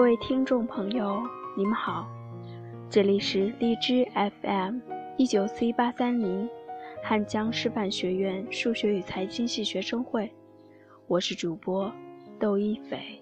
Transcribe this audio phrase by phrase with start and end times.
[0.00, 1.20] 各位听众朋友，
[1.54, 2.08] 你们好，
[2.88, 4.02] 这里是荔枝
[4.40, 4.78] FM
[5.18, 6.48] 一九四一八三零
[7.02, 10.32] 汉江师范学院数学与财经系学生会，
[11.06, 11.92] 我是主播
[12.38, 13.20] 窦一斐。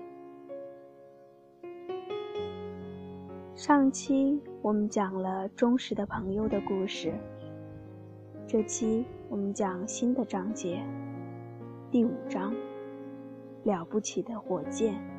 [3.56, 7.12] 上期我们讲了忠实的朋友的故事，
[8.46, 10.80] 这期我们讲新的章节，
[11.90, 12.54] 第五章，
[13.64, 15.17] 了不起的火箭。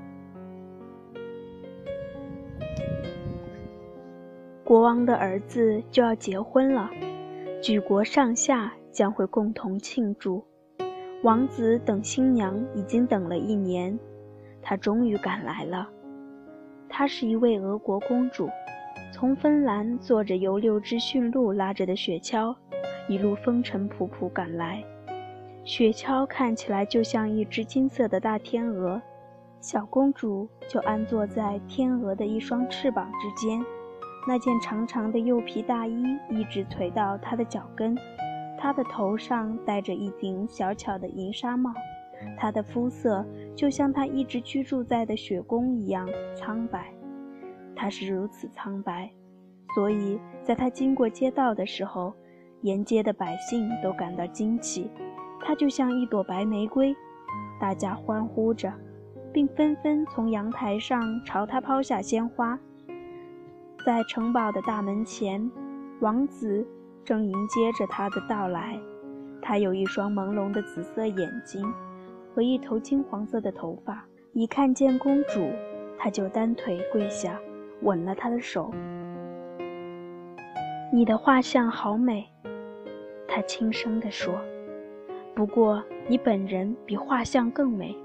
[4.70, 6.92] 国王的儿子就要结婚了，
[7.60, 10.46] 举国上下将会共同庆祝。
[11.24, 13.98] 王子等新娘已经等了一年，
[14.62, 15.90] 她终于赶来了。
[16.88, 18.48] 她是一位俄国公主，
[19.12, 22.56] 从芬兰坐着由六只驯鹿拉着的雪橇，
[23.08, 24.84] 一路风尘仆仆赶来。
[25.64, 29.02] 雪橇看起来就像一只金色的大天鹅，
[29.62, 33.60] 小公主就安坐在天鹅的一双翅膀之间。
[34.30, 37.98] 那件长长的柚皮大衣一直垂到他的脚跟，
[38.60, 41.74] 他的头上戴着一顶小巧的银纱帽。
[42.38, 46.94] 他的肤色就像他一直居住在的雪宫一样苍白，
[47.76, 49.10] 他是如此苍白，
[49.74, 52.14] 所以在他经过街道的时候，
[52.62, 54.92] 沿街的百姓都感到惊奇。
[55.42, 56.96] 他就像一朵白玫瑰，
[57.60, 58.72] 大家欢呼着，
[59.34, 62.60] 并纷纷从阳台上朝他抛下鲜花。
[63.90, 65.50] 在城堡的大门前，
[66.00, 66.64] 王子
[67.04, 68.80] 正迎接着她的到来。
[69.42, 71.66] 他有一双朦胧的紫色眼睛。
[72.32, 75.52] 和一头金黄色的头发，一看见公主，
[75.98, 77.40] 他就单腿跪下，
[77.82, 78.72] 吻了她的手。
[80.94, 82.30] 你的画像好美，
[83.28, 84.36] 他轻声地说。
[85.34, 87.98] 不过你本人比画像更美。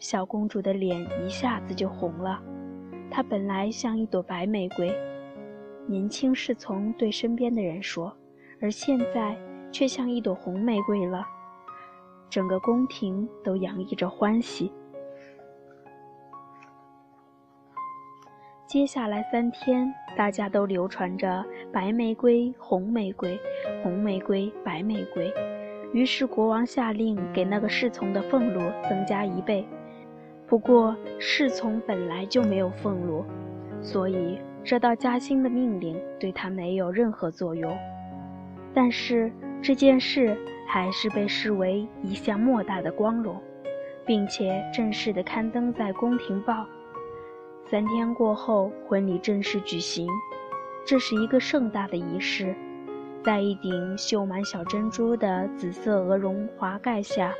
[0.00, 2.42] 小公主的脸一下子就红了。
[3.14, 4.92] 她本来像一朵白玫瑰，
[5.86, 8.12] 年轻侍从对身边的人说，
[8.60, 9.36] 而现在
[9.70, 11.24] 却像一朵红玫瑰了。
[12.28, 14.72] 整个宫廷都洋溢着欢喜。
[18.66, 23.38] 接下来三天，大家都流传着“白玫瑰，红玫瑰，
[23.84, 25.32] 红玫瑰，白玫瑰”。
[25.94, 29.64] 于是国王下令给那个侍从的俸禄增加一倍。
[30.46, 33.24] 不过侍从本来就没有俸禄，
[33.80, 37.76] 所以这道加薪的命令对他没有任何作用。
[38.72, 39.32] 但是
[39.62, 40.36] 这件事。
[40.66, 43.40] 还是被视为一项莫大的光荣，
[44.04, 46.66] 并且正式的刊登在宫廷报。
[47.70, 50.08] 三天过后，婚礼正式举行。
[50.84, 52.56] 这是一个盛大的仪式，
[53.22, 57.32] 在一顶绣满小珍珠的紫色鹅绒华盖下，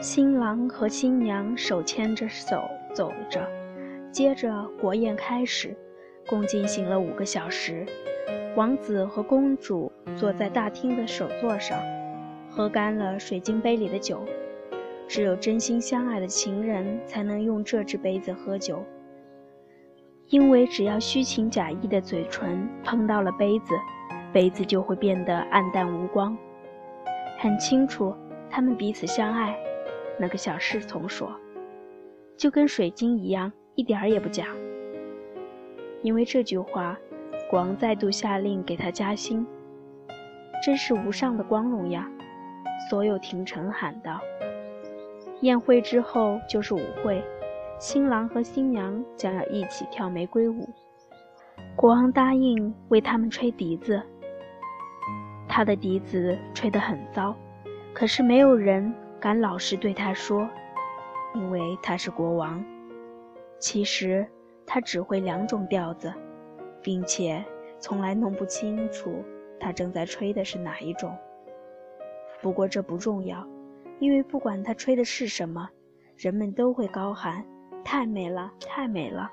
[0.00, 2.62] 新郎和新娘手牵着手
[2.94, 3.40] 走着。
[4.12, 5.74] 接着国宴开始，
[6.28, 7.86] 共进行了五个小时。
[8.56, 11.78] 王子和公主坐在大厅的首座上。
[12.48, 14.24] 喝干了水晶杯里的酒，
[15.06, 18.82] 只有真心相爱的情人才能用这只杯子喝酒。
[20.28, 23.74] 因为只要虚情假意的嘴唇碰到了杯子，
[24.32, 26.36] 杯子就会变得暗淡无光。
[27.38, 28.14] 很清楚，
[28.48, 29.54] 他们彼此相爱。
[30.18, 31.30] 那个小侍从说
[32.36, 34.46] ：“就跟水晶一样，一点儿也不假。”
[36.02, 36.96] 因为这句话，
[37.50, 39.46] 国王再度下令给他加薪。
[40.64, 42.08] 真是无上的光荣呀！
[42.88, 44.20] 所有廷臣喊道
[45.42, 47.22] ：“宴会之后就是舞会，
[47.78, 50.68] 新郎和新娘将要一起跳玫瑰舞。”
[51.76, 54.02] 国王答应为他们吹笛子。
[55.48, 57.34] 他的笛子吹得很糟，
[57.92, 60.48] 可是没有人敢老实对他说，
[61.34, 62.64] 因为他是国王。
[63.58, 64.26] 其实
[64.66, 66.12] 他只会两种调子，
[66.82, 67.44] 并且
[67.78, 69.24] 从来弄不清楚
[69.58, 71.16] 他正在吹的是哪一种。
[72.42, 73.46] 不过这不重要，
[73.98, 75.68] 因为不管他吹的是什么，
[76.16, 77.44] 人们都会高喊
[77.82, 79.30] ：“太美了，太美了！”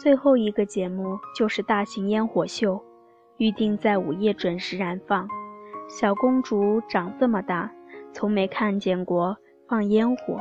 [0.00, 2.82] 最后一个节目就是大型烟火秀，
[3.36, 5.28] 预定在午夜准时燃放。
[5.88, 7.70] 小公主长这么大，
[8.14, 9.36] 从没看见过
[9.68, 10.38] 放烟火，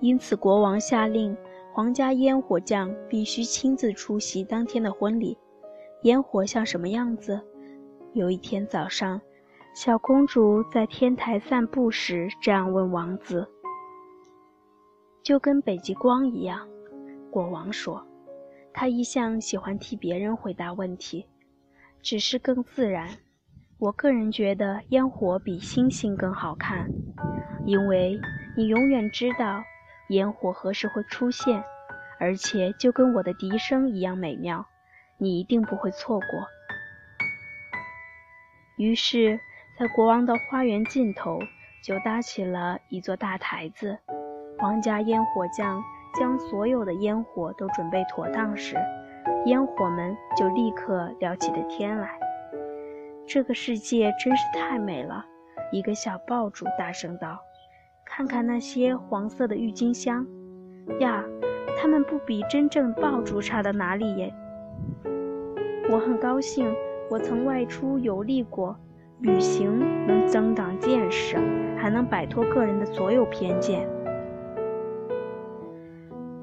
[0.00, 1.36] 因此国王下令，
[1.72, 5.36] 皇家烟火匠必须亲自出席当天的婚礼。
[6.02, 7.40] 烟火像什么样子？
[8.14, 9.20] 有一天早上。
[9.74, 13.48] 小公主在天台散步时这样问王子
[15.20, 16.68] ：“就跟北极光一样。”
[17.28, 18.06] 国王说
[18.72, 21.26] ：“他一向喜欢替别人回答问题，
[22.00, 23.08] 只是更自然。
[23.84, 26.88] 我个人觉得烟火比星星更好看，
[27.66, 28.18] 因为
[28.56, 29.62] 你永远知道
[30.08, 31.62] 烟火何时会出现，
[32.18, 34.64] 而且就跟我的笛声一样美妙，
[35.18, 36.26] 你一定不会错过。
[38.78, 39.38] 于是，
[39.78, 41.38] 在国王的花园尽头
[41.84, 43.98] 就搭起了一座大台子。
[44.58, 45.82] 皇家烟火匠
[46.18, 48.76] 将所有的烟火都准备妥当时，
[49.44, 52.23] 烟火们就立刻聊起了天来。
[53.26, 55.24] 这个世界真是太美了！
[55.72, 57.40] 一个小爆竹大声道
[58.04, 60.26] ：“看看那些黄色的郁金香
[61.00, 61.24] 呀，
[61.78, 64.32] 它们不比真正爆竹差到哪里耶！”
[65.90, 66.70] 我很高兴，
[67.10, 68.76] 我曾外出游历过，
[69.20, 71.36] 旅行能增长见识，
[71.78, 73.88] 还能摆脱个人的所有偏见。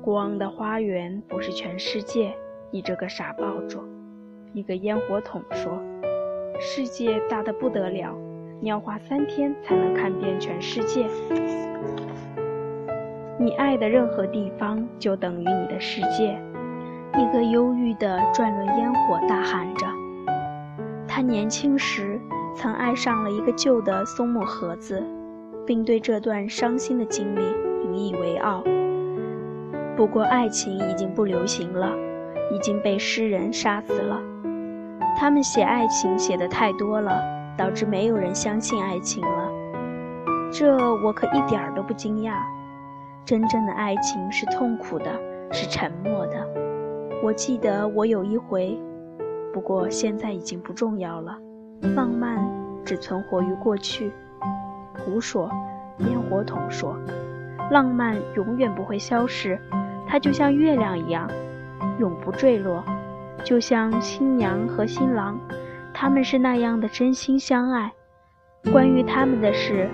[0.02, 2.36] 国王的花园不是全世界，
[2.72, 3.84] 你这个傻爆竹！
[4.54, 5.80] 一个烟火筒说
[6.64, 8.16] ：“世界大得不得了，
[8.60, 11.08] 你要花三天才能看遍全世界。
[13.40, 16.40] 你爱的任何地方就等于你的世界。”
[17.18, 19.88] 一个忧郁的转轮烟火大喊着
[21.10, 22.22] ：“他年轻时
[22.56, 25.04] 曾爱上了一个旧的松木盒子，
[25.66, 27.42] 并对这段伤心的经历
[27.84, 28.64] 引以为傲。”
[29.98, 31.92] 不过，爱情已经不流行了，
[32.54, 34.22] 已经被诗人杀死了。
[35.22, 37.22] 他们写爱情写的太多了，
[37.56, 39.52] 导致没有人相信爱情了。
[40.52, 40.76] 这
[41.06, 42.34] 我可一点都不惊讶。
[43.24, 45.06] 真正的爱情是痛苦的，
[45.52, 46.48] 是沉默的。
[47.22, 48.76] 我记得我有一回，
[49.54, 51.38] 不过现在已经不重要了。
[51.96, 52.44] 浪漫
[52.84, 54.12] 只存活于过去。
[55.06, 55.52] 胡说！
[56.00, 56.98] 烟火筒说
[57.70, 59.56] ：“浪漫永远不会消失。”
[60.10, 61.30] 它就像月亮一样，
[62.00, 62.84] 永不坠落，
[63.44, 65.40] 就像新娘和新郎，
[65.94, 67.92] 他们是那样的真心相爱。
[68.72, 69.90] 关于他们的事，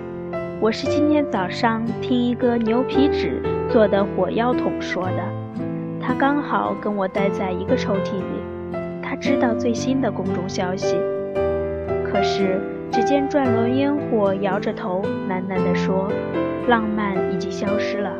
[0.60, 5.24] 我是今天早上听一个牛皮纸做的火药桶说的。
[6.00, 10.96] 他刚好跟我待在一个抽屉里，他知道最新的宫中消息。
[12.04, 12.60] 可是，
[12.90, 16.10] 只见转轮烟火摇着头，喃喃地说
[16.68, 18.12] ：“浪漫已经消失了。”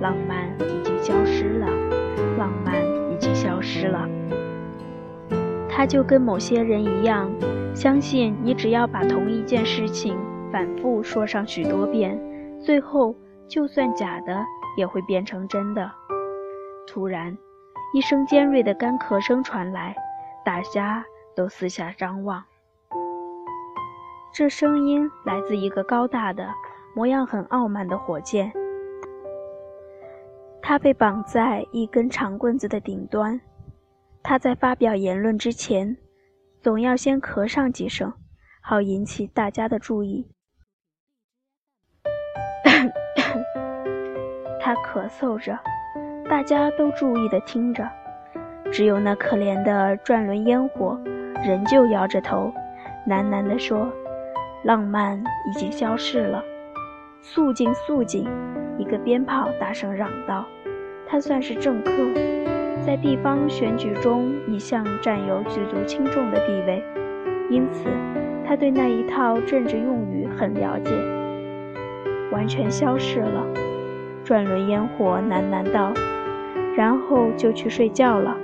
[0.00, 1.66] 浪漫已经消失了，
[2.38, 2.74] 浪漫
[3.12, 4.08] 已经消失了。
[5.74, 7.30] 他就跟某些人一样，
[7.74, 10.16] 相信你只要把同一件事情
[10.52, 12.20] 反复说上许多遍，
[12.60, 13.14] 最后
[13.48, 14.38] 就算假的
[14.76, 15.90] 也会变成真的。
[16.86, 17.36] 突然，
[17.94, 19.96] 一声尖锐的干咳声传来，
[20.44, 21.02] 大家
[21.34, 22.44] 都四下张望。
[24.34, 26.46] 这声音来自一个高大的、
[26.94, 28.52] 模样很傲慢的火箭。
[30.60, 33.40] 他被绑在一根长棍子的顶端。
[34.22, 35.96] 他在发表言论之前，
[36.60, 38.12] 总要先咳上几声，
[38.62, 40.28] 好引起大家的注意。
[44.60, 45.58] 他咳嗽着，
[46.30, 47.88] 大家都注意地听着。
[48.70, 50.98] 只有那可怜的转轮烟火，
[51.44, 52.54] 仍旧摇着头，
[53.06, 53.92] 喃喃地说
[54.64, 56.42] ：“浪漫已经消逝了。”
[57.20, 58.26] 肃静，肃静！
[58.78, 60.46] 一个鞭炮大声嚷道。
[61.06, 61.92] 他算是政客，
[62.84, 66.82] 在地方选举中一向占有举足轻重的地位，
[67.48, 67.88] 因此
[68.44, 70.90] 他对那一套政治用语很了解。
[72.32, 73.46] 完全消失了，
[74.24, 75.92] 转轮烟火喃喃道，
[76.76, 78.36] 然后就去睡觉了。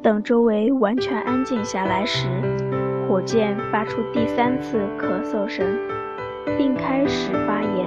[0.00, 2.28] 等周围完全安静下来时，
[3.08, 5.66] 火箭发出第三次咳嗽声，
[6.56, 7.86] 并开始发言。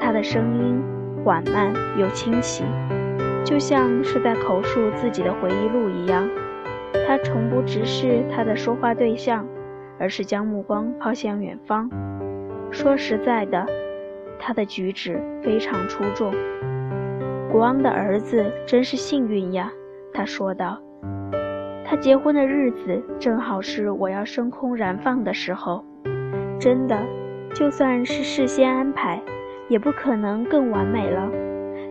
[0.00, 0.82] 他的声音。
[1.24, 2.62] 缓慢又清晰，
[3.46, 6.28] 就像是在口述自己的回忆录一样。
[7.06, 9.46] 他从不直视他的说话对象，
[10.00, 11.88] 而是将目光抛向远方。
[12.72, 13.64] 说实在的，
[14.40, 16.34] 他的举止非常出众。
[17.52, 19.70] 国王的儿子真是幸运呀，
[20.12, 20.82] 他说道。
[21.84, 25.84] 他结婚的日子正好是我要升空燃放的时候。
[26.58, 26.98] 真的，
[27.54, 29.22] 就算是事先安排。
[29.68, 31.28] 也不可能更完美了，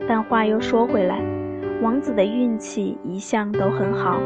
[0.08, 1.20] 但话又说回来，
[1.82, 4.20] 王子的运气一向都很好。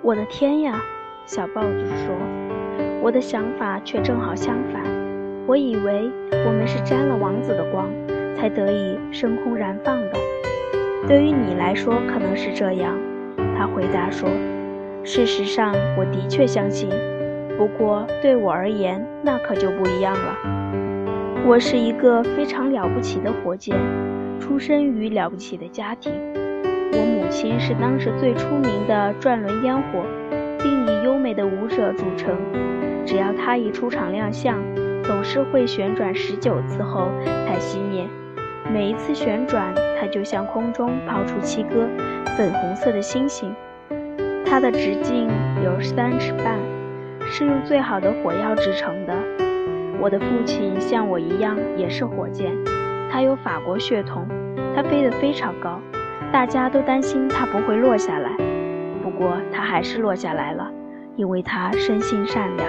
[0.00, 0.80] 我的天呀，
[1.26, 2.14] 小豹子说，
[3.02, 4.82] 我的想法却正好相反。
[5.46, 6.10] 我以为
[6.46, 7.88] 我们是沾了王子的光，
[8.34, 10.12] 才得以升空燃放的。
[11.06, 12.96] 对于你来说，可能是这样，
[13.56, 14.28] 他回答说。
[15.04, 16.88] 事实上，我的确相信。
[17.58, 20.38] 不过对我而言，那可就不一样了。
[21.44, 23.76] 我是一个非常了不起的火箭，
[24.42, 26.12] 出生于了不起的家庭。
[26.34, 30.04] 我母亲是当时最出名的转轮烟火，
[30.58, 32.36] 并以优美的舞者著称。
[33.06, 34.58] 只要她一出场亮相，
[35.04, 37.08] 总是会旋转十九次后
[37.46, 38.04] 才熄灭。
[38.68, 41.86] 每一次旋转，它就向空中抛出七颗
[42.36, 43.54] 粉红色的星星。
[44.44, 45.28] 它的直径
[45.64, 46.58] 有三尺半，
[47.20, 49.14] 是用最好的火药制成的。
[50.00, 52.52] 我的父亲像我一样也是火箭，
[53.12, 54.26] 他有法国血统，
[54.74, 55.78] 他飞得非常高，
[56.32, 58.30] 大家都担心他不会落下来。
[59.02, 60.72] 不过他还是落下来了，
[61.16, 62.66] 因为他生性善良。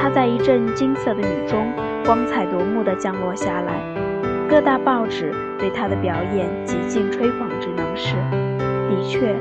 [0.00, 1.66] 他在一阵金色的雨中
[2.04, 3.74] 光彩夺目地降落下来，
[4.48, 8.14] 各大报纸对他的表演极尽吹捧之能事。
[8.88, 9.34] 的确，《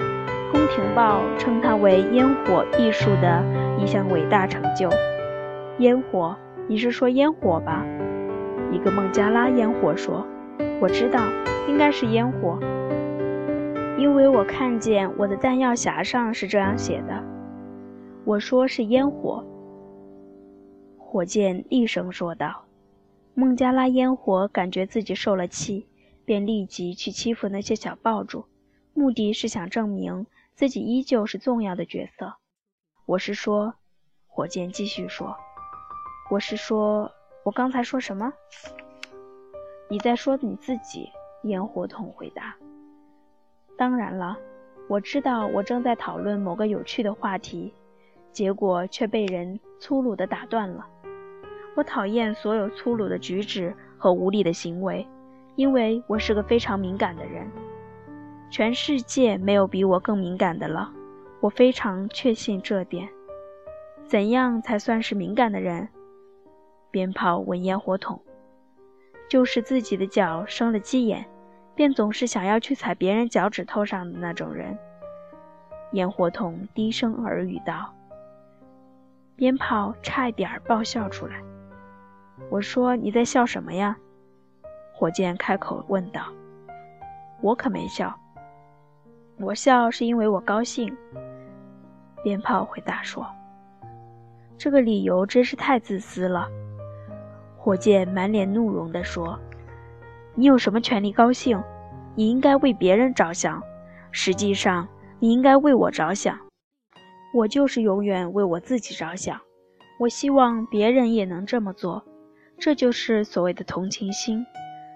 [0.51, 3.43] 宫廷报》称他为烟火艺术的
[3.77, 4.89] 一项伟大成就。
[5.77, 6.35] 烟火。
[6.67, 7.83] 你是说烟火吧？
[8.71, 10.25] 一个孟加拉烟火说
[10.79, 11.27] ：“我知道，
[11.67, 12.59] 应该是烟火，
[13.97, 17.23] 因为我看见我的弹药匣上是这样写的。”
[18.25, 19.43] 我说是烟火。
[20.97, 22.65] 火箭厉声说道
[23.33, 25.87] ：“孟加拉烟火感觉自己受了气，
[26.23, 28.45] 便立即去欺负那些小爆竹，
[28.93, 32.35] 目的是想证明自己依旧是重要的角色。”
[33.07, 33.73] 我是说，
[34.27, 35.35] 火箭继续说。
[36.29, 37.11] 我是说，
[37.43, 38.33] 我刚才说什么？
[39.89, 41.09] 你在说你自己。
[41.43, 42.53] 烟火筒回答。
[43.77, 44.37] 当然了，
[44.89, 47.73] 我知道我正在讨论某个有趣的话题，
[48.33, 50.85] 结果却被人粗鲁地打断了。
[51.77, 55.07] 我讨厌所有粗鲁的举止和无理的行为，
[55.55, 57.49] 因为我是个非常敏感的人。
[58.49, 60.91] 全世界没有比我更敏感的了，
[61.39, 63.07] 我非常确信这点。
[64.05, 65.87] 怎样才算是敏感的人？
[66.91, 68.19] 鞭炮问烟火筒
[69.29, 71.29] ：“就是自己的脚生了鸡眼，
[71.75, 74.77] 便总是想要去踩别人脚趾头上的那种人。”
[75.93, 77.93] 烟火筒低声耳语道
[79.35, 81.41] ：“鞭炮差一点爆笑出来。”
[82.49, 83.97] 我说：“你在笑什么呀？”
[84.93, 86.21] 火箭开口问道
[87.41, 88.19] ：“我可没笑，
[89.39, 90.95] 我笑是因为我高兴。”
[92.23, 93.25] 鞭炮回答说
[94.57, 96.47] ：“这个理由真是太自私了。”
[97.61, 99.37] 火箭满脸怒容地说
[100.33, 101.61] ：“你有什么权利高兴？
[102.15, 103.61] 你应该为别人着想。
[104.11, 104.87] 实际上，
[105.19, 106.39] 你应该为我着想。
[107.33, 109.37] 我就是永远为我自己着想。
[109.99, 112.01] 我希望别人也能这么做。
[112.57, 114.45] 这就是所谓的同情心。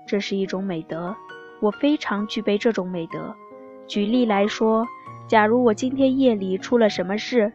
[0.07, 1.13] 这是一种美德。
[1.59, 3.35] 我非常具备这种美德。
[3.87, 4.87] 举例来说，
[5.27, 7.51] 假如我今天夜里出了什么事，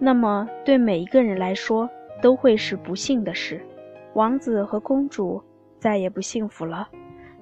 [0.00, 1.88] 那么对每一个人来说
[2.20, 3.64] 都会是不幸的事。”
[4.18, 5.40] 王子和公主
[5.78, 6.88] 再也不幸福了，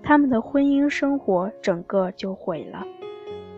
[0.02, 2.87] 他们的婚姻生活整个就毁了。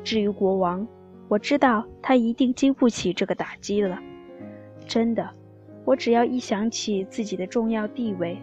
[0.04, 0.86] 至于国王，
[1.26, 3.98] 我知道他一定经不起这个打击了。
[4.86, 5.28] 真的，
[5.84, 8.38] 我只要一想起自己的重要地位，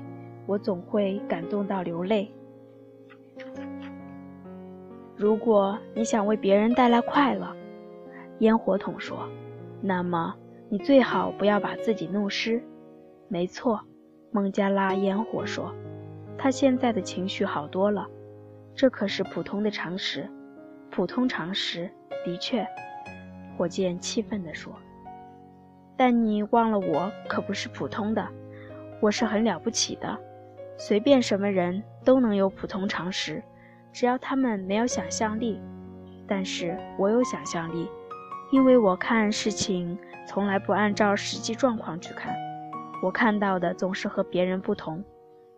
[0.46, 2.30] 我总会感动到流泪。
[5.16, 7.56] 如果你想为别人带来快乐，
[8.40, 9.20] 烟火筒说，
[9.80, 10.36] 那么
[10.68, 12.62] 你最好不要把自己弄湿。
[13.30, 13.80] 没错。
[14.36, 15.74] 孟加拉烟火说
[16.38, 18.06] ：“他现在的情绪好多了，
[18.76, 20.30] 这可是普通的常识，
[20.92, 21.90] 普通常识。
[22.26, 22.68] 的确。”
[23.56, 24.74] 火箭气愤地说
[25.96, 28.28] ：“但你忘了，我可不是普通的，
[29.00, 30.20] 我是很了不起的。
[30.78, 33.42] 随便什么人都能有普通常识，
[33.94, 35.62] 只要他们没有想象力。
[36.28, 37.88] 但是我有想象力，
[38.52, 42.36] 因为我看事情从来不按照实际状况去看。”
[43.02, 45.04] 我看到的总是和别人不同。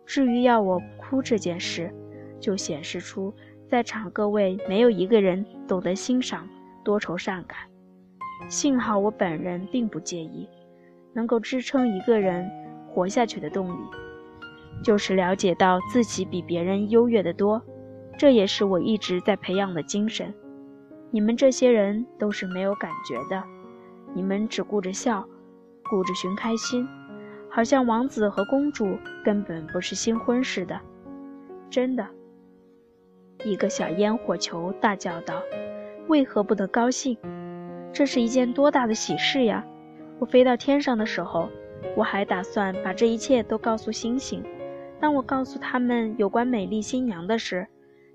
[0.06, 1.92] 至于要我哭这件事，
[2.40, 3.34] 就显示出
[3.68, 6.48] 在场各位没有一个人懂得欣赏
[6.84, 7.58] 多愁善感。
[8.48, 10.48] 幸好我本人并不介意。
[11.14, 12.48] 能够支撑一个人
[12.86, 13.78] 活下去的动力，
[14.84, 17.60] 就是了解到自己比别人优越得多。
[18.16, 20.32] 这也是我一直在培养的精神。
[21.10, 23.42] 你们这些人都是没有感觉的，
[24.14, 25.26] 你们只顾着笑，
[25.90, 26.86] 顾着寻开心。
[27.58, 30.80] 好像王子和公主根本不是新婚似的，
[31.68, 32.06] 真的。
[33.44, 35.42] 一个小烟火球大叫道
[36.06, 37.18] ：“为何不得高兴？
[37.92, 39.66] 这是一件多大的喜事呀！
[40.20, 41.48] 我飞到天上的时候，
[41.96, 44.40] 我还打算把这一切都告诉星星。
[45.00, 47.66] 当我告诉他们有关美丽新娘的事，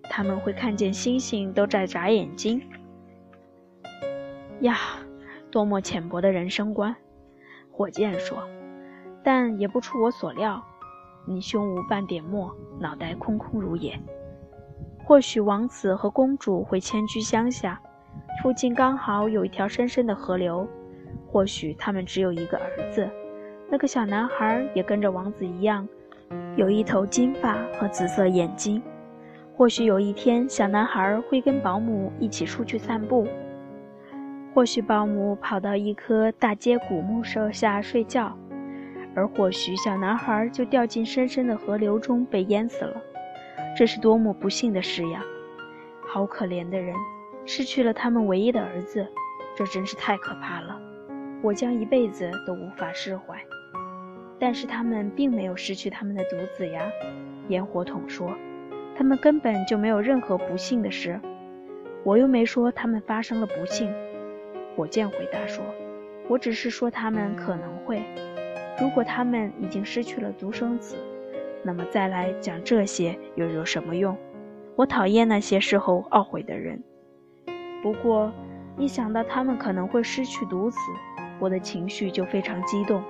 [0.04, 2.62] 他们会看见星星都在眨眼睛。
[4.62, 4.78] 呀，
[5.52, 6.96] 多么浅薄的人生观！”
[7.70, 8.42] 火箭说。
[9.24, 10.62] 但也不出我所料，
[11.26, 13.98] 你胸无半点墨，脑袋空空如也。
[15.06, 17.80] 或许王子和公主会迁居乡下，
[18.42, 20.68] 附近刚好有一条深深的河流。
[21.28, 23.10] 或许他们只有一个儿子，
[23.70, 25.88] 那个小男孩也跟着王子一样，
[26.56, 28.82] 有一头金发和紫色眼睛。
[29.56, 33.28] 或许有一天，小男孩会跟保姆一起出去散步。
[34.54, 38.38] 或许保姆跑到一棵大接古木树下睡觉，
[39.16, 43.02] 而或许小男孩就掉进深深的河流中被淹死了。
[43.78, 45.24] 这是多么不幸的事呀！
[46.08, 46.96] 好可怜的人，
[47.46, 49.08] 失去了他们唯一的儿子，
[49.56, 50.80] 这真是太可怕了。
[51.42, 53.38] 我将一辈子都无法释怀。
[54.40, 56.82] 但是他们并没有失去他们的独子呀，
[57.48, 58.32] 烟火筒说。
[58.96, 61.20] 他们根本就没有任何不幸的事，
[62.04, 63.92] 我又没说他们发生了不幸。
[64.76, 65.66] 火箭回答说
[66.30, 68.04] ：“我只是说他们可能会。
[68.80, 70.96] 如果他们已经失去了独生子，
[71.64, 74.18] 那么再来讲这些又有什么用？
[74.76, 76.84] 我讨厌那些事后懊悔的人。
[77.82, 78.32] 不过，
[78.78, 80.78] 一想到他们可能会失去独子，
[81.40, 83.04] 我的情绪就非常激动。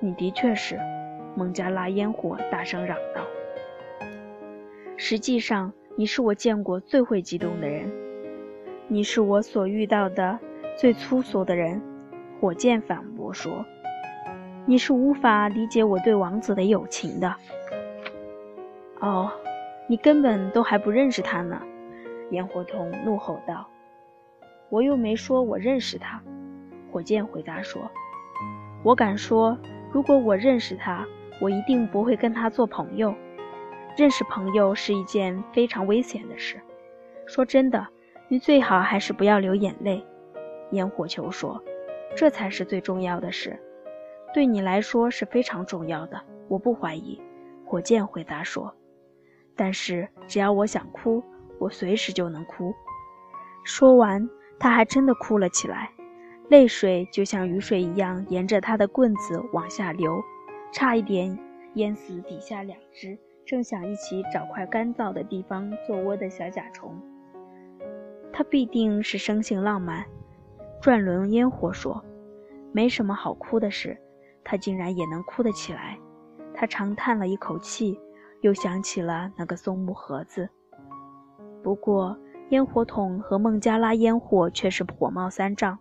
[0.00, 0.78] 你的确是。”
[1.38, 3.20] 孟加拉烟火大声嚷道。
[4.96, 7.92] 实际上，你是我见过最会激动的人，
[8.88, 10.38] 你是我所遇到的
[10.78, 11.78] 最粗俗的人。
[12.40, 13.66] 火箭反驳说
[14.66, 17.34] ：“你是无法理解我对王子的友情的。”
[19.00, 19.30] 哦，
[19.88, 21.60] 你根本都还不认识他呢！
[22.30, 23.66] 烟火筒怒吼道。
[24.68, 26.20] “我又没说我认识他。”
[26.90, 27.88] 火箭回答说。
[28.82, 29.56] “我敢说，
[29.92, 31.06] 如果我认识他，
[31.40, 33.14] 我一定不会跟他做朋友。”
[33.96, 36.60] 认识朋友是一件非常危险的事。
[37.26, 37.86] 说真的，
[38.28, 40.04] 你最好还是不要流眼泪。”
[40.72, 41.62] 烟火球说
[42.16, 43.58] ，“这才是最重要的事，
[44.36, 47.18] 对你来说是非常重要的，我不怀疑。”
[47.64, 48.70] 火箭回答说
[49.56, 51.22] ，“但是只要我想哭，
[51.58, 52.74] 我随时就能哭。”
[53.64, 54.28] 说完，
[54.58, 55.90] 他还真的哭了起来，
[56.50, 60.22] 泪水就像雨水一样沿着他的棍子往下流，
[60.70, 61.38] 差一点
[61.76, 63.18] 淹死底下两只。
[63.46, 67.00] 正想一起找块干燥的地方做窝的小甲虫，
[68.34, 70.04] 他必定是生性浪漫。
[70.82, 72.04] 转轮烟火说
[72.70, 73.96] ：“没什么好哭的事，
[74.48, 75.98] 他竟然也能哭得起来。”
[76.54, 78.00] 他长叹了一口气，
[78.40, 80.48] 又想起了那个松木盒子。
[81.62, 82.16] 不过，
[82.50, 85.78] 烟火筒和孟加拉烟火却是火冒三丈，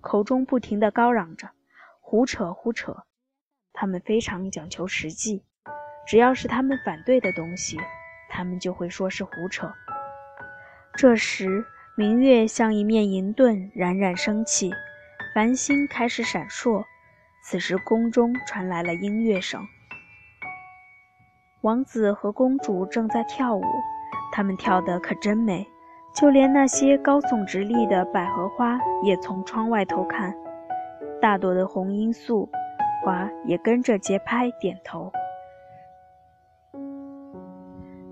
[0.00, 1.48] 口中不停地高嚷着
[2.00, 2.94] ：“胡扯胡扯！”
[3.72, 5.42] 他们非常讲求实际。
[6.06, 7.78] 只要是他们反对的东西，
[8.28, 9.72] 他们就会说是胡扯。
[10.94, 11.64] 这时，
[11.96, 14.70] 明月像一面银盾，冉冉升起，
[15.34, 16.84] 繁星开始闪烁。
[17.46, 19.60] 此时，宫中传来了音乐声，
[21.60, 23.62] 王子和公主正在跳舞，
[24.32, 25.68] 他们跳得可真美，
[26.14, 30.34] 就连那些高耸直立的百合花也从窗外偷看，
[31.20, 32.48] 大朵的红罂粟
[33.04, 35.12] 花也跟着节拍点头。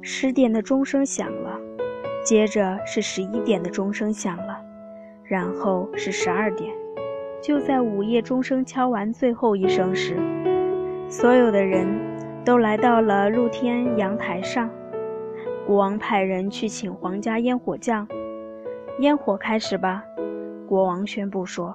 [0.03, 1.59] 十点的钟声响了，
[2.23, 4.63] 接着是十一点的钟声响了，
[5.25, 6.82] 然后是十二点。
[7.43, 10.17] 就在午夜钟声敲完最后一声时，
[11.09, 11.85] 所有的人
[12.45, 14.71] 都来到了露天阳台上。
[15.67, 18.07] 国王派人去请皇家烟火匠，
[19.01, 20.05] 烟火开始吧，
[20.69, 21.73] 国王宣布说。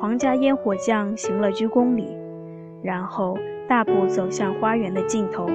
[0.00, 2.16] 皇家烟火匠行了鞠躬礼，
[2.82, 3.36] 然后
[3.68, 5.46] 大步走向花园的尽头。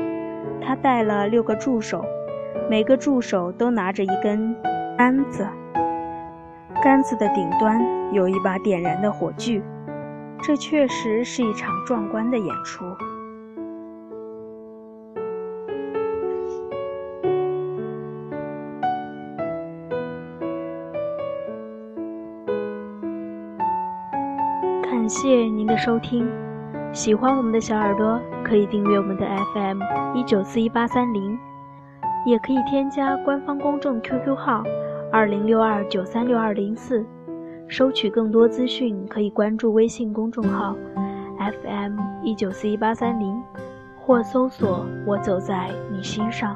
[0.61, 2.05] 他带了六个助手，
[2.69, 4.55] 每个助手都拿着一根
[4.95, 5.47] 杆子，
[6.83, 9.61] 杆子的顶端有一把点燃的火炬。
[10.41, 12.85] 这确实是一场壮观的演出。
[24.83, 26.27] 感谢您的收听。
[26.91, 29.81] 喜欢我们的小耳朵，可以订阅我们的 FM
[30.13, 31.37] 一九四一八三零，
[32.25, 34.63] 也可以添加官方公众 QQ 号
[35.11, 37.05] 二零六二九三六二零四，
[37.67, 40.75] 收取更多资讯可以关注微信公众号
[41.39, 43.41] FM 一九四一八三零，
[43.99, 46.55] 或搜索“我走在你心上”。